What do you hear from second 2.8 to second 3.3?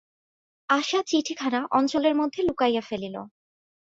ফেলিল।